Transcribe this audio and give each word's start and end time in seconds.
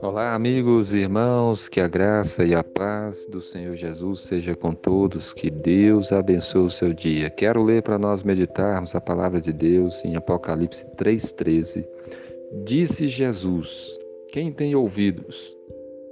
Olá, 0.00 0.34
amigos 0.34 0.94
e 0.94 0.98
irmãos, 0.98 1.68
que 1.68 1.80
a 1.80 1.88
graça 1.88 2.44
e 2.44 2.54
a 2.54 2.62
paz 2.62 3.26
do 3.26 3.40
Senhor 3.40 3.74
Jesus 3.74 4.20
seja 4.20 4.54
com 4.54 4.72
todos, 4.72 5.32
que 5.32 5.50
Deus 5.50 6.12
abençoe 6.12 6.66
o 6.66 6.70
seu 6.70 6.94
dia. 6.94 7.28
Quero 7.30 7.64
ler 7.64 7.82
para 7.82 7.98
nós 7.98 8.22
meditarmos 8.22 8.94
a 8.94 9.00
palavra 9.00 9.40
de 9.40 9.52
Deus 9.52 10.04
em 10.04 10.14
Apocalipse 10.14 10.86
3,13. 10.96 11.84
Disse 12.64 13.08
Jesus: 13.08 13.98
Quem 14.28 14.52
tem 14.52 14.74
ouvidos, 14.76 15.56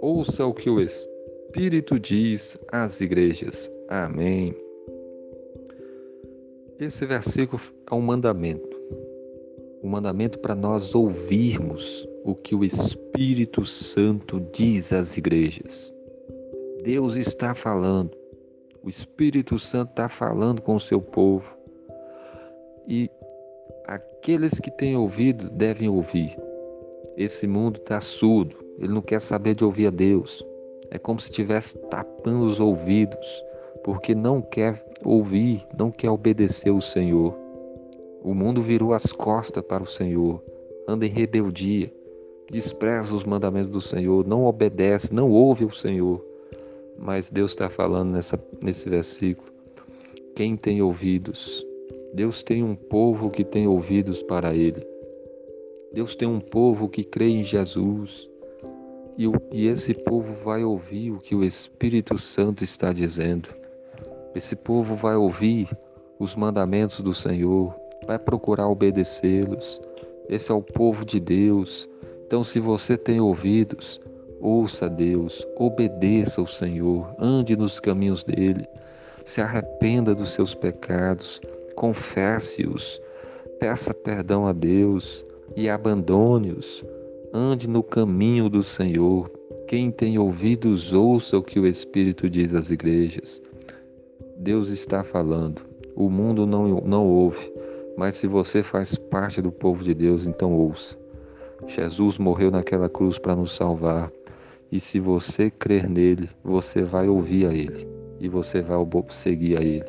ouça 0.00 0.46
o 0.46 0.54
que 0.54 0.70
o 0.70 0.80
Espírito 0.80 1.98
diz 1.98 2.56
às 2.70 3.00
igrejas. 3.00 3.68
Amém. 3.88 4.54
Esse 6.78 7.04
versículo 7.06 7.60
é 7.92 7.94
um 7.94 8.00
mandamento, 8.00 8.80
um 9.82 9.88
mandamento 9.90 10.38
para 10.38 10.54
nós 10.54 10.94
ouvirmos 10.94 12.08
o 12.24 12.34
que 12.34 12.54
o 12.54 12.64
Espírito 12.64 13.66
Santo 13.66 14.40
diz 14.50 14.94
às 14.94 15.18
igrejas. 15.18 15.92
Deus 16.82 17.16
está 17.16 17.54
falando, 17.54 18.16
o 18.82 18.88
Espírito 18.88 19.58
Santo 19.58 19.90
está 19.90 20.08
falando 20.08 20.62
com 20.62 20.74
o 20.74 20.80
seu 20.80 21.02
povo 21.02 21.54
e 22.88 23.10
aqueles 23.86 24.58
que 24.58 24.70
têm 24.70 24.96
ouvido 24.96 25.50
devem 25.50 25.90
ouvir. 25.90 26.34
Esse 27.18 27.46
mundo 27.46 27.76
está 27.78 28.00
surdo, 28.00 28.56
ele 28.78 28.94
não 28.94 29.02
quer 29.02 29.20
saber 29.20 29.54
de 29.54 29.66
ouvir 29.66 29.88
a 29.88 29.90
Deus. 29.90 30.42
É 30.90 30.98
como 30.98 31.20
se 31.20 31.28
estivesse 31.28 31.76
tapando 31.90 32.46
os 32.46 32.58
ouvidos, 32.58 33.44
porque 33.84 34.14
não 34.14 34.40
quer 34.40 34.82
ouvir, 35.04 35.66
não 35.78 35.90
quer 35.90 36.08
obedecer 36.08 36.70
o 36.70 36.80
Senhor. 36.80 37.41
O 38.22 38.34
mundo 38.34 38.62
virou 38.62 38.92
as 38.92 39.12
costas 39.12 39.64
para 39.64 39.82
o 39.82 39.86
Senhor, 39.86 40.40
anda 40.86 41.04
em 41.04 41.10
rebeldia, 41.10 41.92
despreza 42.50 43.14
os 43.14 43.24
mandamentos 43.24 43.70
do 43.70 43.80
Senhor, 43.80 44.26
não 44.26 44.44
obedece, 44.44 45.12
não 45.12 45.30
ouve 45.30 45.64
o 45.64 45.72
Senhor. 45.72 46.24
Mas 46.96 47.30
Deus 47.30 47.50
está 47.50 47.68
falando 47.68 48.12
nessa, 48.12 48.38
nesse 48.60 48.88
versículo: 48.88 49.50
quem 50.36 50.56
tem 50.56 50.80
ouvidos, 50.80 51.66
Deus 52.14 52.42
tem 52.42 52.62
um 52.62 52.76
povo 52.76 53.28
que 53.28 53.42
tem 53.42 53.66
ouvidos 53.66 54.22
para 54.22 54.54
Ele. 54.54 54.86
Deus 55.92 56.14
tem 56.14 56.28
um 56.28 56.40
povo 56.40 56.88
que 56.88 57.02
crê 57.02 57.28
em 57.28 57.42
Jesus. 57.42 58.28
E, 59.18 59.24
e 59.52 59.66
esse 59.66 59.92
povo 59.94 60.32
vai 60.44 60.64
ouvir 60.64 61.10
o 61.10 61.18
que 61.18 61.34
o 61.34 61.44
Espírito 61.44 62.16
Santo 62.18 62.62
está 62.64 62.92
dizendo. 62.92 63.48
Esse 64.34 64.56
povo 64.56 64.94
vai 64.94 65.16
ouvir 65.16 65.68
os 66.18 66.34
mandamentos 66.34 67.00
do 67.00 67.12
Senhor, 67.12 67.74
vai 68.06 68.18
procurar 68.18 68.68
obedecê-los. 68.68 69.80
Esse 70.28 70.50
é 70.50 70.54
o 70.54 70.62
povo 70.62 71.04
de 71.04 71.20
Deus, 71.20 71.88
então, 72.32 72.42
se 72.42 72.58
você 72.58 72.96
tem 72.96 73.20
ouvidos, 73.20 74.00
ouça 74.40 74.88
Deus, 74.88 75.46
obedeça 75.58 76.40
ao 76.40 76.46
Senhor, 76.46 77.14
ande 77.18 77.54
nos 77.54 77.78
caminhos 77.78 78.24
dele, 78.24 78.66
se 79.26 79.42
arrependa 79.42 80.14
dos 80.14 80.30
seus 80.30 80.54
pecados, 80.54 81.42
confesse-os, 81.76 82.98
peça 83.60 83.92
perdão 83.92 84.46
a 84.46 84.54
Deus 84.54 85.22
e 85.54 85.68
abandone-os. 85.68 86.82
Ande 87.34 87.68
no 87.68 87.82
caminho 87.82 88.48
do 88.48 88.64
Senhor. 88.64 89.30
Quem 89.68 89.90
tem 89.90 90.18
ouvidos, 90.18 90.94
ouça 90.94 91.36
o 91.36 91.42
que 91.42 91.60
o 91.60 91.66
Espírito 91.66 92.30
diz 92.30 92.54
às 92.54 92.70
igrejas. 92.70 93.42
Deus 94.38 94.70
está 94.70 95.04
falando. 95.04 95.60
O 95.94 96.08
mundo 96.08 96.46
não, 96.46 96.80
não 96.80 97.06
ouve, 97.06 97.51
mas 97.96 98.16
se 98.16 98.26
você 98.26 98.62
faz 98.62 98.96
parte 98.96 99.42
do 99.42 99.52
povo 99.52 99.84
de 99.84 99.94
Deus, 99.94 100.26
então 100.26 100.52
ouça. 100.52 100.96
Jesus 101.66 102.18
morreu 102.18 102.50
naquela 102.50 102.88
cruz 102.88 103.18
para 103.18 103.36
nos 103.36 103.54
salvar. 103.54 104.10
E 104.70 104.80
se 104.80 104.98
você 104.98 105.50
crer 105.50 105.88
nele, 105.88 106.28
você 106.42 106.82
vai 106.82 107.08
ouvir 107.08 107.46
a 107.46 107.52
ele 107.52 107.86
e 108.18 108.28
você 108.28 108.62
vai 108.62 108.78
seguir 109.10 109.58
a 109.58 109.62
ele. 109.62 109.84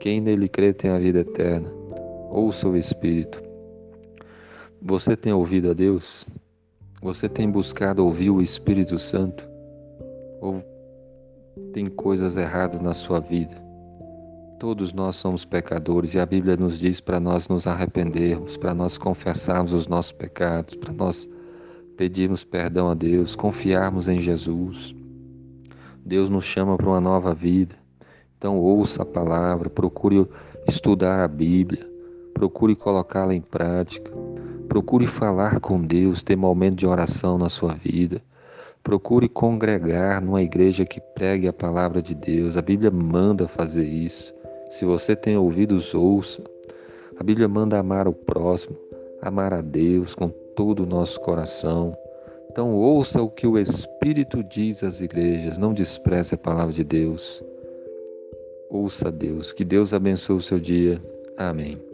Quem 0.00 0.20
nele 0.20 0.48
crê 0.48 0.72
tem 0.72 0.90
a 0.90 0.98
vida 0.98 1.20
eterna. 1.20 1.72
Ouça 2.30 2.68
o 2.68 2.76
Espírito. 2.76 3.42
Você 4.82 5.16
tem 5.16 5.32
ouvido 5.32 5.70
a 5.70 5.74
Deus? 5.74 6.26
Você 7.02 7.28
tem 7.28 7.50
buscado 7.50 8.04
ouvir 8.04 8.30
o 8.30 8.42
Espírito 8.42 8.98
Santo? 8.98 9.48
Ou 10.40 10.62
tem 11.72 11.86
coisas 11.86 12.36
erradas 12.36 12.80
na 12.80 12.92
sua 12.92 13.18
vida? 13.18 13.67
Todos 14.58 14.92
nós 14.92 15.14
somos 15.14 15.44
pecadores 15.44 16.14
e 16.14 16.18
a 16.18 16.26
Bíblia 16.26 16.56
nos 16.56 16.80
diz 16.80 17.00
para 17.00 17.20
nós 17.20 17.46
nos 17.46 17.68
arrependermos, 17.68 18.56
para 18.56 18.74
nós 18.74 18.98
confessarmos 18.98 19.72
os 19.72 19.86
nossos 19.86 20.10
pecados, 20.10 20.74
para 20.74 20.92
nós 20.92 21.30
pedirmos 21.96 22.42
perdão 22.42 22.90
a 22.90 22.94
Deus, 22.94 23.36
confiarmos 23.36 24.08
em 24.08 24.20
Jesus. 24.20 24.92
Deus 26.04 26.28
nos 26.28 26.44
chama 26.44 26.76
para 26.76 26.88
uma 26.88 27.00
nova 27.00 27.32
vida. 27.32 27.76
Então 28.36 28.58
ouça 28.58 29.04
a 29.04 29.06
palavra, 29.06 29.70
procure 29.70 30.26
estudar 30.66 31.22
a 31.22 31.28
Bíblia, 31.28 31.88
procure 32.34 32.74
colocá-la 32.74 33.36
em 33.36 33.40
prática, 33.40 34.10
procure 34.66 35.06
falar 35.06 35.60
com 35.60 35.80
Deus, 35.80 36.20
ter 36.20 36.34
momento 36.34 36.78
de 36.78 36.86
oração 36.86 37.38
na 37.38 37.48
sua 37.48 37.74
vida. 37.74 38.20
Procure 38.82 39.28
congregar 39.28 40.20
numa 40.20 40.42
igreja 40.42 40.84
que 40.84 41.00
pregue 41.00 41.46
a 41.46 41.52
palavra 41.52 42.02
de 42.02 42.14
Deus. 42.14 42.56
A 42.56 42.62
Bíblia 42.62 42.90
manda 42.90 43.46
fazer 43.46 43.84
isso. 43.86 44.37
Se 44.70 44.84
você 44.84 45.16
tem 45.16 45.36
ouvidos, 45.36 45.94
ouça. 45.94 46.42
A 47.18 47.24
Bíblia 47.24 47.48
manda 47.48 47.78
amar 47.78 48.06
o 48.06 48.12
próximo, 48.12 48.76
amar 49.20 49.52
a 49.52 49.60
Deus 49.60 50.14
com 50.14 50.28
todo 50.28 50.84
o 50.84 50.86
nosso 50.86 51.20
coração. 51.20 51.96
Então, 52.50 52.74
ouça 52.74 53.22
o 53.22 53.30
que 53.30 53.46
o 53.46 53.58
Espírito 53.58 54.42
diz 54.42 54.82
às 54.82 55.00
igrejas, 55.00 55.58
não 55.58 55.72
despreze 55.72 56.34
a 56.34 56.38
palavra 56.38 56.72
de 56.72 56.84
Deus. 56.84 57.42
Ouça 58.70 59.10
Deus. 59.10 59.52
Que 59.52 59.64
Deus 59.64 59.94
abençoe 59.94 60.36
o 60.36 60.42
seu 60.42 60.58
dia. 60.58 61.00
Amém. 61.36 61.87